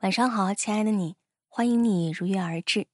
[0.00, 1.16] 晚上好，亲爱的你，
[1.48, 2.86] 欢迎你如约而至。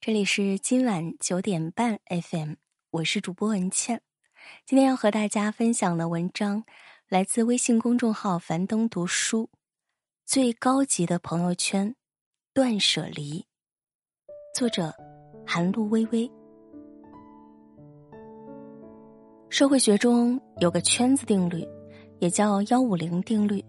[0.00, 2.54] 这里是今晚九点半 FM，
[2.90, 4.02] 我是主播文倩。
[4.66, 6.64] 今天要和大家分享的文章
[7.08, 9.48] 来自微信公众号“樊登读书”，
[10.26, 11.94] 最高级的朋友圈，
[12.52, 13.46] 断舍离。
[14.52, 14.92] 作者：
[15.46, 16.28] 韩露微微。
[19.48, 21.64] 社会学中有个圈子定律，
[22.18, 23.64] 也叫幺五零定律。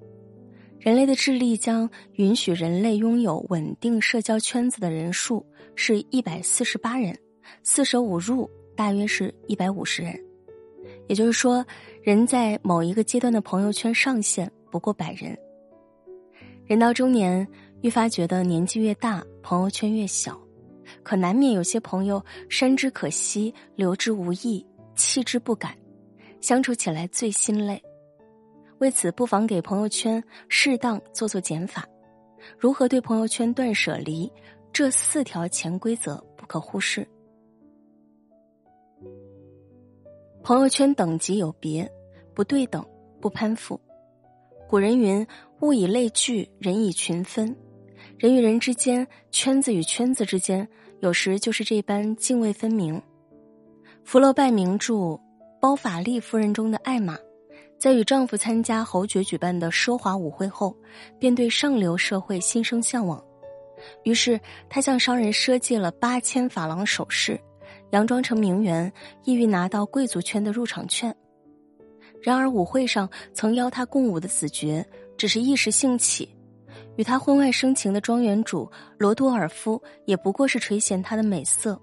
[0.79, 7.13] 人类的智力将允许人类拥有稳定社交圈子的人数是一百四十八人，
[7.63, 10.17] 四舍五入大约是一百五十人。
[11.09, 11.65] 也就是说，
[12.01, 15.37] 人在某一个阶段的朋友圈上限不过百人。
[16.65, 17.45] 人到中年，
[17.81, 20.39] 愈发觉得年纪越大，朋友圈越小，
[21.03, 24.65] 可难免有些朋友删之可惜，留之无益，
[24.95, 25.75] 弃之不敢，
[26.39, 27.83] 相处起来最心累。
[28.79, 31.85] 为此，不妨给朋友圈适当做做减法。
[32.57, 34.31] 如何对朋友圈断舍离？
[34.71, 37.05] 这四条潜规则不可忽视。
[40.41, 41.89] 朋友圈等级有别，
[42.33, 42.85] 不对等，
[43.19, 43.79] 不攀附。
[44.67, 45.25] 古人云
[45.61, 47.53] ：“物以类聚，人以群分。”
[48.17, 50.65] 人与人之间，圈子与圈子之间，
[50.99, 53.01] 有时就是这般泾渭分明。
[54.03, 54.93] 福楼拜名著
[55.59, 57.17] 《包法利夫人》中的艾玛。
[57.79, 60.75] 在与丈夫参加侯爵举办的奢华舞会后，
[61.17, 63.23] 便对上流社会心生向往，
[64.03, 64.37] 于是
[64.69, 67.39] 她向商人赊借了八千法郎首饰，
[67.89, 68.91] 佯装成名媛，
[69.23, 71.15] 意欲拿到贵族圈的入场券。
[72.21, 74.85] 然而舞会上曾邀她共舞的子爵
[75.17, 76.27] 只是一时兴起，
[76.97, 81.81] 与她婚外生情的庄园主罗多尔夫也不过是垂涎她的美色。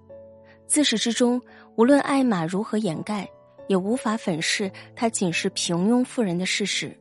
[0.67, 1.41] 自始至终，
[1.75, 3.27] 无论艾玛如何掩盖。
[3.67, 6.97] 也无法粉饰她仅是平庸妇人的事实，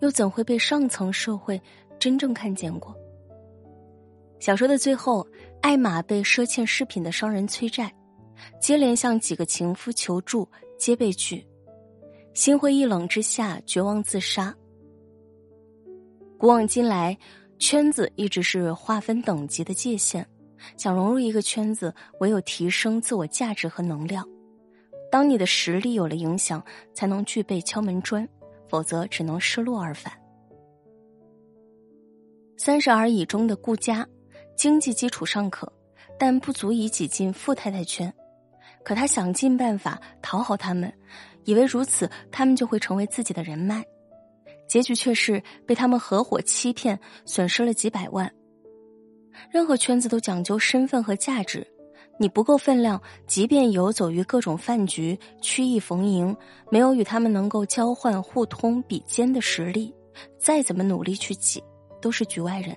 [0.00, 1.60] 又怎会被上层社会
[1.98, 2.96] 真正看见过？
[4.38, 5.26] 小说的最后，
[5.62, 7.92] 艾玛被赊欠饰品的商人催债，
[8.60, 10.46] 接连向几个情夫求助，
[10.78, 11.46] 皆被拒，
[12.34, 14.54] 心灰意冷之下，绝望自杀。
[16.38, 17.16] 古往今来，
[17.58, 20.24] 圈子一直是划分等级的界限，
[20.76, 24.28] 想融入一个圈子，唯有提升自我价值和能量。
[25.10, 26.62] 当你的实力有了影响，
[26.92, 28.28] 才能具备敲门砖，
[28.68, 30.12] 否则只能失落而返。
[32.56, 34.06] 三十而已中的顾家，
[34.56, 35.72] 经济基础尚可，
[36.18, 38.12] 但不足以挤进富太太圈。
[38.82, 40.92] 可他想尽办法讨好他们，
[41.44, 43.84] 以为如此他们就会成为自己的人脉，
[44.68, 48.32] 结局却是被他们合伙欺骗，损失了几百万。
[49.50, 51.66] 任何圈子都讲究身份和价值。
[52.18, 56.34] 你不够分量，即便游走于各种饭局，曲意逢迎，
[56.70, 59.94] 没有与他们能够交换、互通、比肩的实力，
[60.38, 61.62] 再怎么努力去挤，
[62.00, 62.74] 都是局外人，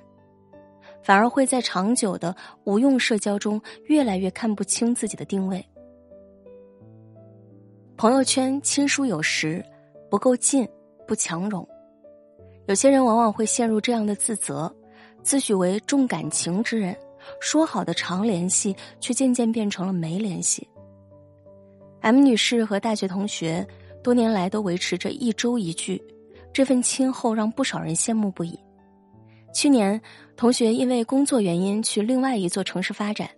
[1.02, 2.36] 反而会在长久的
[2.66, 5.66] 无用社交中，越来越看不清自己的定位。
[7.96, 9.64] 朋友圈亲疏有时，
[10.10, 10.68] 不够近，
[11.08, 11.66] 不强融。
[12.68, 14.74] 有些人往往会陷入这样的自责，
[15.24, 16.96] 自诩为重感情之人。
[17.40, 20.68] 说好的常联系，却渐渐变成了没联系。
[22.02, 23.68] M 女士和大学同学
[24.02, 26.02] 多年来都维持着一周一聚，
[26.54, 28.58] 这份亲厚让不少人羡慕不已。
[29.54, 30.00] 去年，
[30.38, 33.30] 同学因为工作原因去另外一座城市发展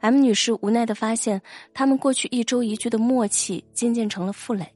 [0.00, 1.40] ，M 女士无奈的发现，
[1.72, 4.66] 他们过去一周一聚的默契渐渐成了负累。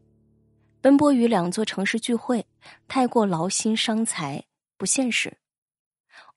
[0.81, 2.47] 奔波于两座城市聚会，
[2.89, 4.43] 太过劳心伤财，
[4.78, 5.37] 不现实。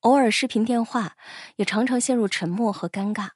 [0.04, 1.16] 偶尔视频电话，
[1.56, 3.28] 也常常陷入沉默和尴尬。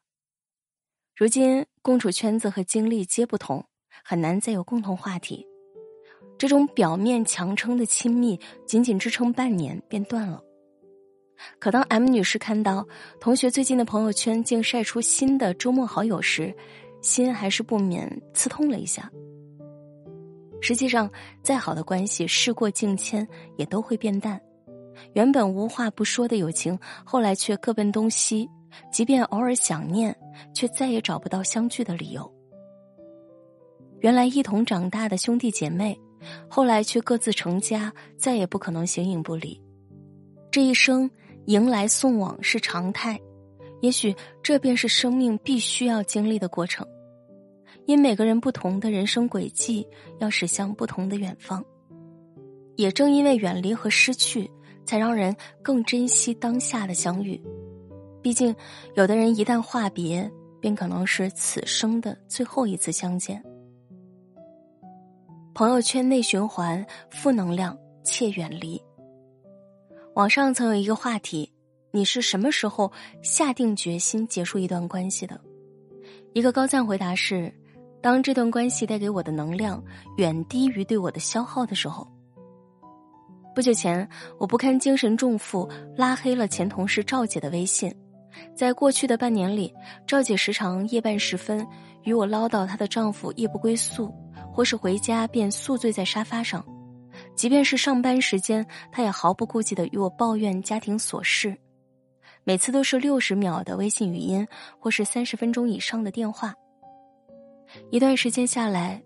[1.16, 3.64] 如今共处圈子和经历皆不同，
[4.04, 5.46] 很难再有共同话题。
[6.36, 10.42] 这种表面强撑的亲密，仅仅支撑半年便断了。
[11.58, 12.86] 可当 M 女士看到
[13.18, 16.54] 同学最近的朋友圈竟晒出新的周末好友时，
[17.00, 19.10] 心还是不免刺痛了一下。
[20.60, 21.10] 实际上，
[21.42, 24.38] 再好的关系，事过境迁，也都会变淡。
[25.14, 28.48] 原本无话不说的友情，后来却各奔东西。
[28.92, 30.14] 即便偶尔想念，
[30.54, 32.30] 却再也找不到相聚的理由。
[34.00, 35.98] 原来一同长大的兄弟姐妹，
[36.48, 39.58] 后来却各自成家，再也不可能形影不离。
[40.50, 41.10] 这一生
[41.46, 43.18] 迎来送往是常态，
[43.80, 46.86] 也许这便是生命必须要经历的过程。
[47.86, 49.84] 因每个人不同的人生轨迹，
[50.20, 51.64] 要驶向不同的远方。
[52.76, 54.48] 也正因为远离和失去。
[54.88, 57.38] 才让人更珍惜当下的相遇，
[58.22, 58.56] 毕竟，
[58.94, 60.30] 有的人一旦话别，
[60.62, 63.44] 便可能是此生的最后一次相见。
[65.52, 68.82] 朋友圈内循环，负能量切远离。
[70.14, 71.52] 网上曾有一个话题：
[71.90, 72.90] 你是什么时候
[73.22, 75.38] 下定决心结束一段关系的？
[76.32, 77.52] 一个高赞回答是：
[78.00, 79.84] 当这段关系带给我的能量
[80.16, 82.08] 远低于对我的消耗的时候。
[83.58, 84.08] 不久前，
[84.38, 87.92] 我不堪精神重负，拉黑了前同事赵姐的微信。
[88.54, 89.74] 在过去的半年里，
[90.06, 91.66] 赵姐时常夜半时分
[92.04, 94.14] 与我唠叨她的丈夫夜不归宿，
[94.52, 96.64] 或是回家便宿醉在沙发上。
[97.34, 101.52] 即便是上班时间，她也毫不顾忌的与我抱怨家庭琐事。
[102.44, 104.46] 每次都是六十秒的微信语音，
[104.78, 106.54] 或是三十分钟以上的电话。
[107.90, 109.02] 一段时间下来，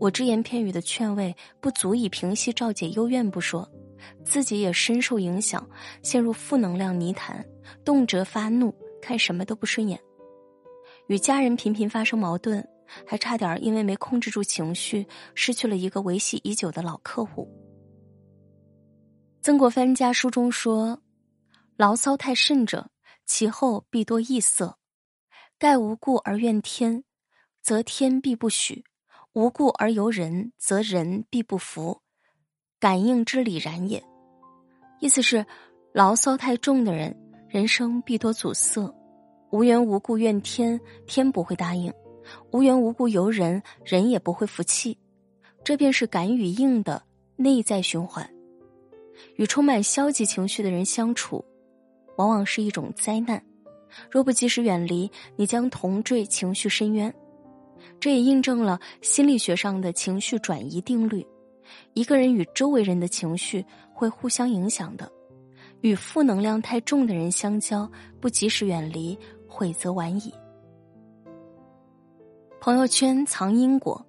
[0.00, 3.64] 我只言片语的劝慰不足以平息赵姐幽怨不说。
[4.24, 5.68] 自己也深受影响，
[6.02, 7.44] 陷入负能量泥潭，
[7.84, 10.00] 动辄发怒，看什么都不顺眼。
[11.08, 12.66] 与家人频频发生矛盾，
[13.06, 17.48] 还差点因为没控制住情绪，失去了一个维系已久的老客户。
[19.40, 21.02] 曾国藩家书中说
[21.76, 22.90] ：“牢骚太甚者，
[23.26, 24.78] 其后必多异色。
[25.58, 27.02] 盖无故而怨天，
[27.60, 28.84] 则天必不许；
[29.32, 32.01] 无故而尤人，则人必不服。”
[32.82, 34.02] 感应之理然也，
[34.98, 35.46] 意思是，
[35.92, 37.16] 牢骚太重的人，
[37.48, 38.92] 人生必多阻塞；
[39.52, 41.92] 无缘无故怨天，天不会答应；
[42.50, 44.98] 无缘无故尤人，人也不会服气。
[45.62, 47.00] 这便是感与应的
[47.36, 48.28] 内在循环。
[49.36, 51.44] 与充满消极情绪的人相处，
[52.16, 53.40] 往往是一种灾难。
[54.10, 57.14] 若不及时远离，你将同坠情绪深渊。
[58.00, 61.24] 这也印证了心理学上的情绪转移定律。
[61.94, 65.10] 一个人与周围人的情绪会互相影响的，
[65.80, 67.90] 与负能量太重的人相交，
[68.20, 70.32] 不及时远离，悔则晚矣。
[72.60, 74.04] 朋友圈藏因果，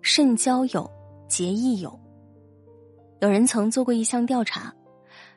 [0.00, 0.90] 慎交友，
[1.28, 1.98] 结益友。
[3.20, 4.72] 有人曾做过一项调查，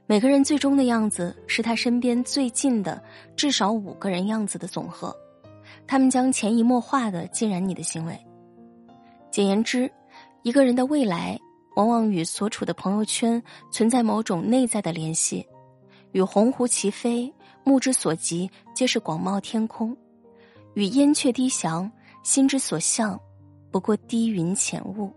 [0.06, 3.04] 每个人最终的样子是他身边最近的
[3.36, 5.16] 至少五个人样子的总和，
[5.86, 8.18] 他们将潜移默化的浸染你的行为。
[9.30, 9.92] 简言之，
[10.44, 11.40] 一个人的未来。
[11.76, 13.42] 往往与所处的朋友圈
[13.72, 15.46] 存在某种内在的联系，
[16.12, 17.34] 与鸿鹄齐飞、
[17.64, 19.96] 目之所及皆是广袤天空，
[20.74, 21.90] 与燕雀低翔、
[22.24, 23.20] 心之所向
[23.72, 25.12] 不过低云浅雾，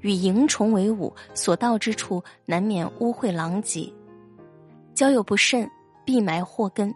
[0.00, 3.92] 与蝇虫为伍，所到之处难免污秽狼藉。
[4.92, 5.70] 交友不慎，
[6.04, 6.94] 必埋祸根。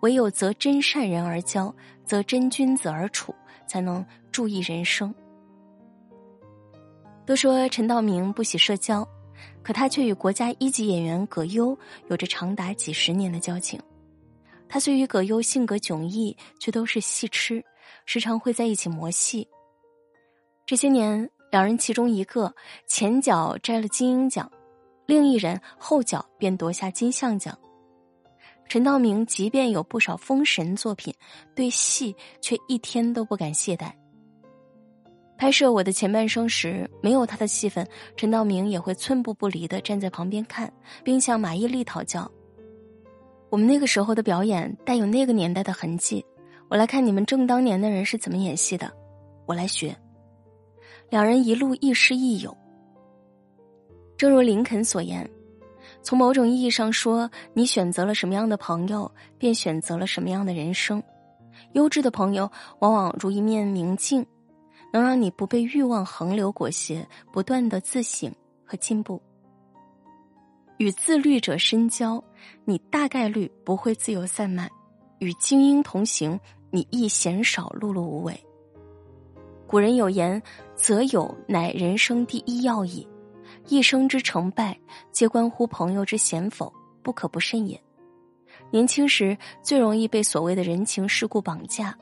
[0.00, 1.74] 唯有择真善人而交，
[2.04, 3.34] 择真君子而处，
[3.66, 5.12] 才能注意人生。
[7.28, 9.06] 都说陈道明不喜社交，
[9.62, 11.78] 可他却与国家一级演员葛优
[12.08, 13.78] 有着长达几十年的交情。
[14.66, 17.62] 他虽与葛优性格迥异，却都是戏痴，
[18.06, 19.46] 时常会在一起磨戏。
[20.64, 22.50] 这些年，两人其中一个
[22.86, 24.50] 前脚摘了金鹰奖，
[25.04, 27.54] 另一人后脚便夺下金像奖。
[28.70, 31.14] 陈道明即便有不少封神作品，
[31.54, 33.92] 对戏却一天都不敢懈怠。
[35.38, 37.86] 拍摄我的前半生时，没有他的戏份，
[38.16, 40.70] 陈道明也会寸步不离的站在旁边看，
[41.04, 42.28] 并向马伊琍讨教。
[43.48, 46.26] 我们那个时候的表演带有那个年代的痕迹，
[46.68, 48.92] 我来看你们正当年的人是怎么演戏的，
[49.46, 49.96] 我来学。
[51.08, 52.54] 两人一路亦师亦友。
[54.16, 55.26] 正如林肯所言，
[56.02, 59.08] 从某种意义上说，你选择了什么样的朋友，
[59.38, 61.00] 便选择了什么样的人生。
[61.74, 64.26] 优质的朋友往往如一面明镜。
[64.92, 68.32] 能让你不被欲望横流裹挟，不断的自省
[68.64, 69.20] 和进步。
[70.78, 72.22] 与自律者深交，
[72.64, 74.68] 你大概率不会自由散漫；
[75.18, 76.38] 与精英同行，
[76.70, 78.38] 你亦鲜少碌碌无为。
[79.66, 80.40] 古人有言
[80.76, 83.06] ：“择友乃人生第一要义，
[83.66, 84.78] 一生之成败，
[85.12, 87.78] 皆关乎朋友之贤否，不可不慎也。”
[88.70, 91.96] 年轻时最容易被所谓的人情世故绑架。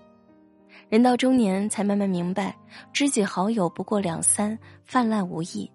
[0.89, 2.57] 人到中年，才慢慢明白，
[2.93, 5.69] 知己好友不过两三，泛滥无益；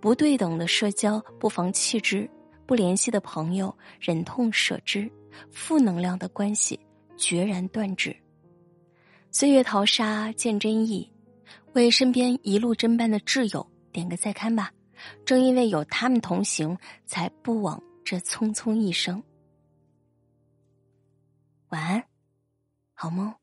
[0.00, 2.28] 不对等的社交不妨弃之，
[2.66, 5.10] 不联系的朋友忍痛舍之，
[5.50, 6.78] 负能量的关系
[7.16, 8.14] 决然断之。
[9.30, 11.10] 岁月淘沙见真意，
[11.72, 14.70] 为身边一路真伴的挚友点个再看吧。
[15.24, 19.22] 正因为有他们同行，才不枉这匆匆一生。
[21.70, 22.04] 晚安，
[22.92, 23.34] 好梦。